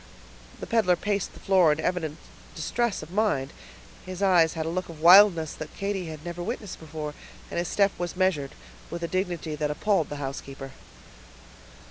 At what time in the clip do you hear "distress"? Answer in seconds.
2.55-3.03